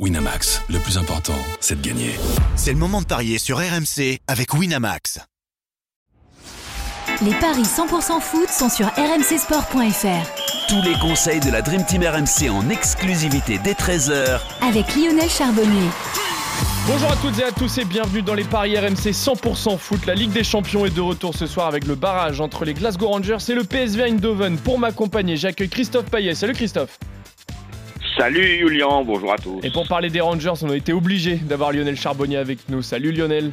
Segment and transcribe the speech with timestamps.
[0.00, 2.16] Winamax, le plus important, c'est de gagner.
[2.56, 5.20] C'est le moment de parier sur RMC avec Winamax.
[7.22, 10.66] Les paris 100% foot sont sur rmcsport.fr.
[10.68, 15.88] Tous les conseils de la Dream Team RMC en exclusivité dès 13h Avec Lionel Charbonnier.
[16.88, 20.06] Bonjour à toutes et à tous et bienvenue dans les paris RMC 100% foot.
[20.06, 23.06] La Ligue des Champions est de retour ce soir avec le barrage entre les Glasgow
[23.06, 24.58] Rangers et le PSV Eindhoven.
[24.58, 26.34] Pour m'accompagner, j'accueille Christophe Payet.
[26.34, 26.98] Salut Christophe.
[28.16, 29.60] Salut Julien, bonjour à tous.
[29.64, 32.80] Et pour parler des Rangers, on a été obligé d'avoir Lionel Charbonnier avec nous.
[32.80, 33.50] Salut Lionel.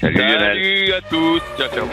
[0.00, 0.38] Salut, Lionel.
[0.38, 1.40] Salut à tous.
[1.56, 1.86] Ciao, ciao.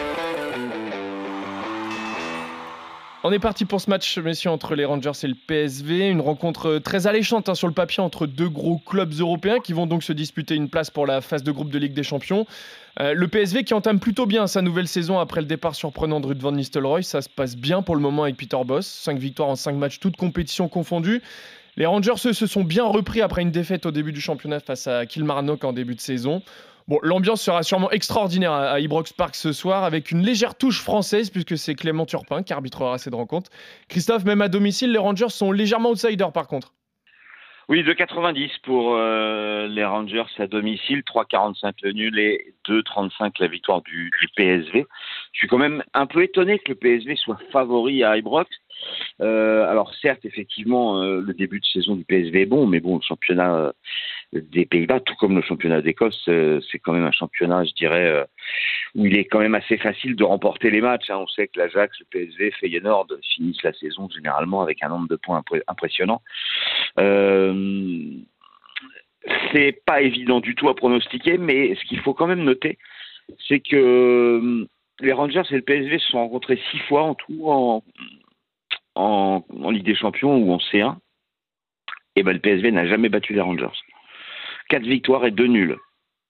[3.22, 6.10] On est parti pour ce match, messieurs, entre les Rangers et le PSV.
[6.10, 9.86] Une rencontre très alléchante hein, sur le papier entre deux gros clubs européens qui vont
[9.86, 12.46] donc se disputer une place pour la phase de groupe de Ligue des Champions.
[13.00, 16.26] Euh, le PSV qui entame plutôt bien sa nouvelle saison après le départ surprenant de
[16.26, 17.02] Ruud van Nistelrooy.
[17.02, 18.86] Ça se passe bien pour le moment avec Peter Boss.
[18.86, 21.22] 5 victoires en 5 matchs, toutes compétitions confondues.
[21.76, 25.06] Les Rangers se sont bien repris après une défaite au début du championnat face à
[25.06, 26.40] Kilmarnock en début de saison.
[26.86, 31.30] Bon, l'ambiance sera sûrement extraordinaire à Ibrox Park ce soir avec une légère touche française
[31.30, 33.50] puisque c'est Clément Turpin qui arbitrera cette rencontre.
[33.88, 36.74] Christophe, même à domicile, les Rangers sont légèrement outsiders par contre.
[37.70, 43.80] Oui, 2,90 pour euh, les Rangers à domicile, 3,45 le nul et 2,35 la victoire
[43.80, 44.86] du, du, PSV.
[45.32, 48.50] Je suis quand même un peu étonné que le PSV soit favori à Ibrox.
[49.20, 52.96] Euh, alors certes, effectivement, euh, le début de saison du PSV est bon, mais bon,
[52.96, 53.72] le championnat euh,
[54.32, 58.26] des Pays-Bas, tout comme le championnat d'Écosse, c'est quand même un championnat, je dirais,
[58.94, 61.10] où il est quand même assez facile de remporter les matchs.
[61.10, 61.18] Hein.
[61.18, 65.16] On sait que l'Ajax, le PSV, Feyenoord finissent la saison généralement avec un nombre de
[65.16, 66.20] points impré impressionnant.
[69.52, 72.78] C'est pas évident du tout à pronostiquer, mais ce qu'il faut quand même noter,
[73.48, 74.66] c'est que
[75.00, 77.82] les Rangers et le PSV se sont rencontrés six fois en tout en,
[78.94, 80.96] en, en Ligue des Champions ou en C1.
[82.16, 83.66] Et ben le PSV n'a jamais battu les Rangers.
[84.68, 85.76] Quatre victoires et deux nuls,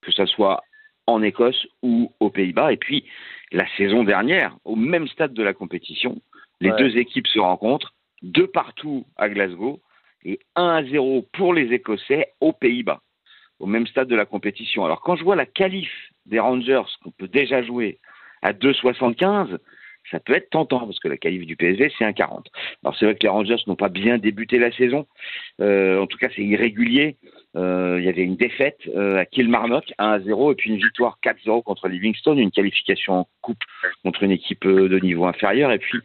[0.01, 0.63] que ce soit
[1.07, 2.73] en Écosse ou aux Pays-Bas.
[2.73, 3.05] Et puis,
[3.51, 6.21] la saison dernière, au même stade de la compétition,
[6.59, 6.77] les ouais.
[6.77, 9.81] deux équipes se rencontrent, deux partout à Glasgow
[10.23, 13.01] et 1 à 0 pour les Écossais aux Pays-Bas,
[13.59, 14.85] au même stade de la compétition.
[14.85, 15.91] Alors, quand je vois la qualif
[16.25, 17.99] des Rangers qu'on peut déjà jouer
[18.41, 19.59] à 2,75,
[20.11, 22.47] ça peut être tentant parce que la qualif du PSV c'est un 40.
[22.83, 25.07] Alors c'est vrai que les Rangers n'ont pas bien débuté la saison.
[25.61, 27.17] Euh, en tout cas c'est irrégulier.
[27.55, 30.77] Euh, il y avait une défaite euh, à Kilmarnock 1 à 0 et puis une
[30.77, 33.63] victoire 4-0 contre Livingston, une qualification en coupe
[34.03, 35.99] contre une équipe de niveau inférieur et puis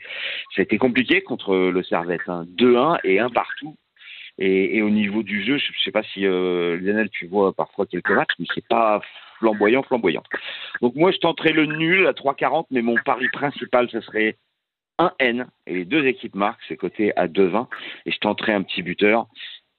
[0.55, 2.47] ça a été compliqué contre le Servette, hein.
[2.56, 3.77] 2-1 et un partout.
[4.39, 7.87] Et, au niveau du jeu, je ne sais pas si euh, Lionel, tu vois parfois
[7.87, 9.01] quelques matchs, mais c'est pas
[9.39, 10.23] flamboyant, flamboyant.
[10.81, 14.37] Donc moi, je tenterai le nul à 3,40, mais mon pari principal, ce serait
[14.99, 17.67] un N, et les deux équipes marquent, c'est coté à 2,20,
[18.07, 19.27] et je tenterai un petit buteur.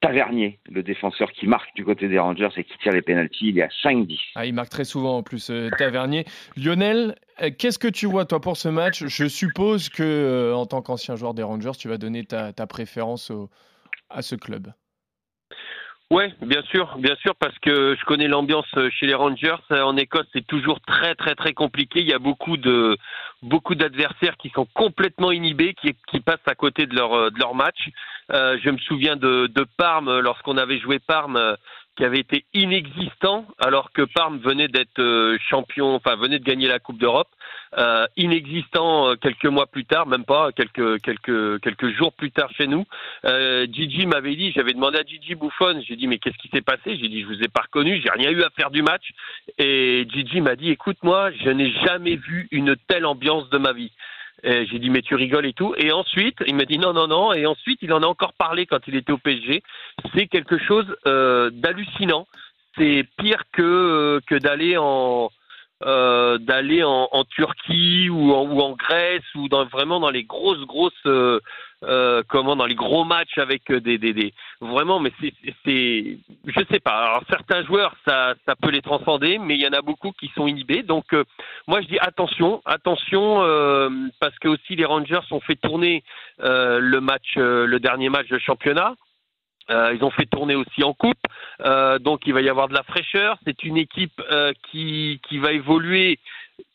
[0.00, 3.58] Tavernier, le défenseur qui marque du côté des Rangers et qui tire les pénalties, il
[3.58, 4.18] est à 5-10.
[4.34, 6.24] Ah, il marque très souvent en plus, euh, Tavernier.
[6.56, 9.04] Lionel, euh, qu'est-ce que tu vois toi pour ce match?
[9.06, 13.48] Je suppose que, en tant qu'ancien joueur des Rangers, tu vas donner ta préférence au,
[14.12, 14.72] à ce club.
[16.10, 19.56] Oui, bien sûr, bien sûr, parce que je connais l'ambiance chez les Rangers.
[19.70, 22.00] En Écosse, c'est toujours très, très, très compliqué.
[22.00, 22.98] Il y a beaucoup de
[23.40, 27.88] beaucoup d'adversaires qui sont complètement inhibés, qui, passent à côté de leur de leur match.
[28.30, 31.56] Euh, je me souviens de, de Parme lorsqu'on avait joué Parme
[31.96, 36.66] qui avait été inexistant alors que Parme venait d'être euh, champion, enfin venait de gagner
[36.66, 37.28] la Coupe d'Europe,
[37.78, 42.50] euh, inexistant euh, quelques mois plus tard, même pas quelques quelques quelques jours plus tard
[42.56, 42.84] chez nous.
[43.26, 46.62] Euh, Gigi m'avait dit, j'avais demandé à Gigi Bouffon, j'ai dit mais qu'est-ce qui s'est
[46.62, 46.96] passé?
[46.96, 49.12] J'ai dit je vous ai pas reconnu, j'ai rien eu à faire du match.
[49.58, 53.72] Et Gigi m'a dit écoute moi, je n'ai jamais vu une telle ambiance de ma
[53.72, 53.92] vie.
[54.44, 55.74] J'ai dit mais tu rigoles et tout.
[55.76, 57.32] Et ensuite, il m'a dit non non non.
[57.32, 59.62] Et ensuite, il en a encore parlé quand il était au PSG.
[60.14, 62.26] C'est quelque chose euh, d'hallucinant.
[62.76, 65.30] C'est pire que que d'aller en
[65.84, 70.92] euh, d'aller en, Turquie ou en, Grèce ou vraiment dans les grosses grosses
[71.82, 75.32] euh, euh, comment dans les gros matchs avec des des, des vraiment mais c'est
[75.64, 79.66] c'est je sais pas alors certains joueurs ça ça peut les transcender mais il y
[79.66, 81.24] en a beaucoup qui sont inhibés donc euh,
[81.66, 83.88] moi je dis attention attention euh,
[84.20, 86.02] parce que aussi les Rangers ont fait tourner
[86.38, 88.94] le match le dernier match de championnat
[89.70, 91.22] euh, ils ont fait tourner aussi en coupe,
[91.60, 93.38] euh, donc il va y avoir de la fraîcheur.
[93.44, 96.18] C'est une équipe euh, qui, qui va évoluer.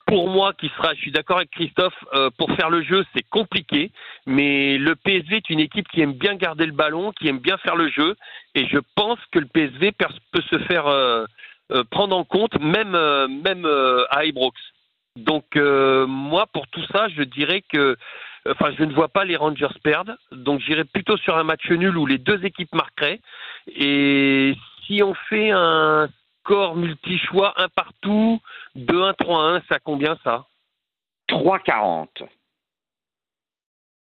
[0.08, 3.28] Pour moi, qui sera, je suis d'accord avec Christophe, euh, pour faire le jeu, c'est
[3.30, 3.92] compliqué,
[4.26, 7.58] mais le PSV est une équipe qui aime bien garder le ballon, qui aime bien
[7.58, 8.16] faire le jeu,
[8.56, 9.92] et je pense que le PSV
[10.32, 11.26] peut se faire euh,
[11.92, 12.98] prendre en compte, même,
[13.44, 13.66] même
[14.10, 14.58] à Ibrox.
[15.18, 17.98] Donc moi, pour tout ça, je dirais que
[18.50, 20.14] Enfin, je ne vois pas les Rangers perdre.
[20.32, 23.20] Donc, j'irai plutôt sur un match nul où les deux équipes marqueraient.
[23.68, 24.56] Et
[24.86, 26.08] si on fait un
[26.48, 28.40] score multi-choix, un partout,
[28.78, 30.46] 2-1, 3-1, ça combien ça
[31.30, 32.08] 3,40.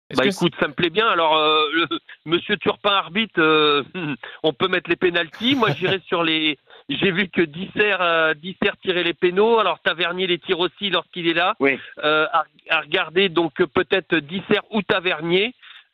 [0.09, 1.09] Est-ce Bah écoute, ça me plaît bien.
[1.09, 3.83] Alors, euh, le- Monsieur Turpin arbitre, euh,
[4.45, 5.57] on peut mettre les pénalties.
[5.57, 6.57] Moi, j'irai sur les.
[6.89, 9.59] J'ai vu que Disser, euh, Disser tirait les pénaux.
[9.59, 11.57] Alors Tavernier les tire aussi lorsqu'il est là.
[11.59, 11.81] Oui.
[12.05, 15.53] Euh, à, à regarder donc peut-être Disser ou Tavernier.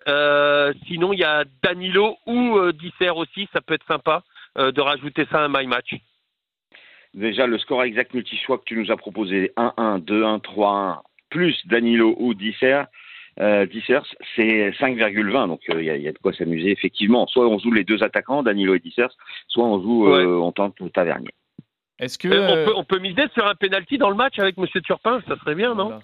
[0.08, 3.48] Euh, sinon, il y a Danilo ou euh, Disser aussi.
[3.54, 4.22] Ça peut être sympa
[4.58, 5.94] euh, de rajouter ça à un my match.
[7.14, 11.00] Déjà, le score exact multi-choix que tu nous as proposé, 1-1, 2-1, 3-1,
[11.30, 12.82] plus Danilo ou Disser,
[13.40, 13.98] euh, Disser,
[14.34, 15.48] c'est 5,20.
[15.48, 17.26] Donc, euh, il y, a- il y a de quoi s'amuser, effectivement.
[17.26, 19.06] Soit on joue les deux attaquants, Danilo et Disser,
[19.48, 21.30] soit on joue, euh, on tente Tavernier.
[21.98, 22.28] Est-ce que.
[22.28, 24.80] Euh, euh, on, peut, on peut miser sur un penalty dans le match avec Monsieur
[24.80, 25.20] Turpin?
[25.28, 25.84] Ça serait bien, non?
[25.84, 26.00] Voilà.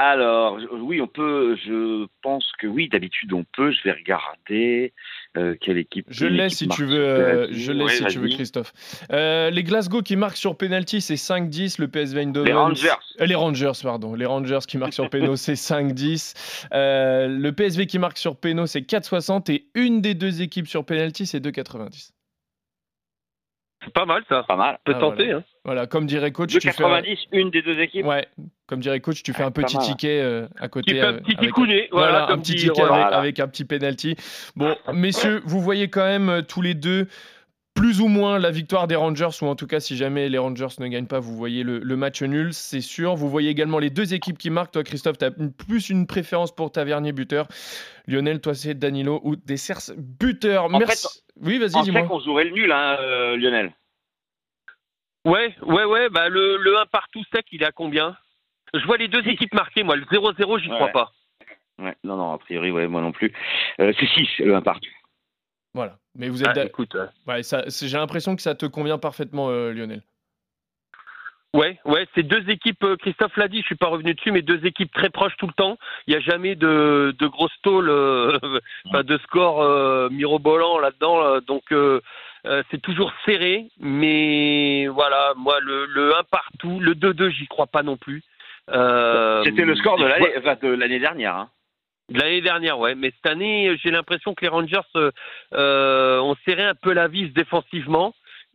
[0.00, 3.72] Alors, oui, on peut, je pense que oui, d'habitude on peut.
[3.72, 4.92] Je vais regarder
[5.36, 6.06] euh, quelle équipe.
[6.08, 8.28] Je le laisse si tu veux, euh, je Ouais, si tu veux.
[8.28, 8.72] Christophe.
[9.10, 11.80] Euh, les Glasgow qui marquent sur penalty, c'est 5-10.
[11.80, 12.46] Le PSV Eindhoven.
[12.46, 12.88] Les Rangers.
[13.20, 14.14] Euh, les Rangers, pardon.
[14.14, 16.68] Les Rangers qui marquent sur péno, c'est 5-10.
[16.72, 19.50] Euh, le PSV qui marque sur péno, c'est 4-60.
[19.50, 22.12] Et une des deux équipes sur penalty, c'est 2-90.
[23.82, 24.44] C'est pas mal ça.
[24.46, 24.78] Pas mal.
[24.86, 25.24] On peut Ah, tenter.
[25.24, 25.38] voilà.
[25.38, 25.44] Hein.
[25.64, 26.68] Voilà, comme dirait coach, tu fais.
[26.84, 28.06] un- 2,90, une des deux équipes.
[28.06, 28.26] Ouais,
[28.68, 31.00] comme dirait coach, tu fais Ah, un petit ticket euh, à côté.
[31.00, 31.54] Un euh, petit avec-.
[31.90, 33.06] Voilà, Voilà, un petit dit, ticket voilà.
[33.06, 34.14] avec, avec un petit penalty.
[34.54, 37.08] Bon, messieurs, vous voyez quand même euh, tous les deux
[37.74, 40.66] plus ou moins la victoire des Rangers, ou en tout cas, si jamais les Rangers
[40.80, 43.14] ne gagnent pas, vous voyez le, le match nul, c'est sûr.
[43.14, 44.72] Vous voyez également les deux équipes qui marquent.
[44.72, 47.46] Toi, Christophe, tu as plus une préférence pour Tavernier buteur.
[48.08, 50.64] Lionel, toi, c'est Danilo ou Dessers buteur.
[50.64, 51.06] En Merci.
[51.40, 52.02] oui, vas-y, En dis-moi.
[52.02, 53.72] fait, on jouerait le nul, hein, euh, Lionel.
[55.24, 56.08] Ouais, ouais, ouais.
[56.10, 58.16] Bah, le, le 1 partout sec, il est à combien?
[58.74, 59.96] Je vois les deux équipes marquées, moi.
[59.96, 61.12] Le 0-0, j'y crois pas.
[61.78, 63.32] Ouais, non, non, a priori, ouais, moi non plus.
[63.80, 64.90] Euh, c'est 6, le 1 partout.
[65.74, 65.96] Voilà.
[66.16, 66.56] Mais vous êtes.
[66.56, 70.02] Ah, écoute, euh, ouais, ça- c'est- J'ai l'impression que ça te convient parfaitement, euh, Lionel.
[71.54, 72.82] ouais, ouais, c'est deux équipes.
[72.84, 75.46] euh, Christophe l'a dit, je suis pas revenu dessus, mais deux équipes très proches tout
[75.46, 75.78] le temps.
[76.06, 78.38] Il n'y a jamais de, de grosses tôles, euh,
[78.86, 81.20] enfin, de score euh, mirobolant là-dedans.
[81.20, 81.40] là.
[81.40, 82.00] donc, euh,
[82.46, 83.68] euh, c'est toujours serré.
[83.78, 88.22] Mais voilà, moi, le, le 1 partout, le 2-2, j'y crois pas non plus.
[88.72, 91.34] Euh, C'était le score de l'année enfin, de l'année dernière.
[91.36, 91.48] Hein.
[92.10, 92.94] De L'année dernière, ouais.
[92.94, 95.10] Mais cette année, j'ai l'impression que les Rangers euh,
[95.54, 98.14] euh, ont serré un peu la vis défensivement.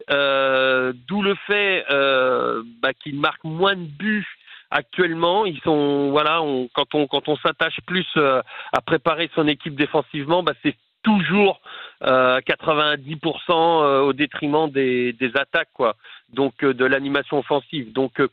[0.10, 4.25] Euh, D'où le fait euh, bah, qu'ils marquent moins de buts
[4.71, 5.45] actuellement.
[5.45, 10.42] Ils sont, voilà, on- quand on quand on s'attache plus à préparer son équipe défensivement,
[10.42, 11.62] bah, c'est toujours
[12.03, 15.95] euh, 90% euh, au détriment des, des attaques, quoi.
[16.33, 17.94] Donc euh, de l'animation offensive.
[17.94, 18.27] Donc euh,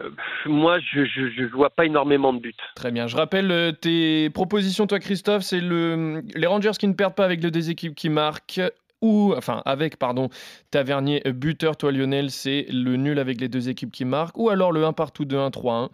[0.00, 0.10] euh,
[0.46, 2.54] moi, je, je je vois pas énormément de buts.
[2.74, 3.06] Très bien.
[3.06, 5.42] Je rappelle euh, tes propositions, toi, Christophe.
[5.42, 8.60] C'est le, les Rangers qui ne perdent pas avec les deux équipes qui marquent.
[9.00, 10.28] Ou, enfin, avec, pardon,
[10.70, 14.36] Tavernier buteur, toi, Lionel, c'est le nul avec les deux équipes qui marquent.
[14.38, 15.88] Ou alors le 1 partout, 2-1, 3-1.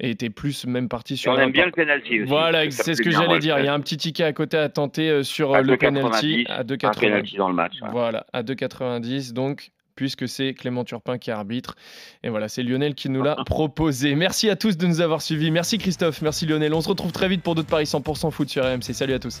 [0.00, 2.28] Et t'es plus même parti sur on aime 1 bien le penalty aussi.
[2.28, 3.58] Voilà, c'est ce que j'allais dire.
[3.58, 5.76] Il y a un petit ticket à côté à tenter euh, sur À euh, le
[5.76, 7.00] penalty 2,90, à Un 2,90.
[7.00, 7.72] penalty dans le match.
[7.82, 7.88] ouais.
[7.90, 11.74] Voilà, à 2,90 donc, puisque c'est Clément Turpin qui arbitre.
[12.22, 14.14] Et voilà, c'est Lionel qui nous l'a proposé.
[14.14, 15.50] Merci à tous de nous avoir suivis.
[15.50, 16.74] Merci Christophe, merci Lionel.
[16.74, 18.82] On se retrouve très vite pour d'autres paris 100% foot sur RMC.
[18.92, 19.40] Salut à tous.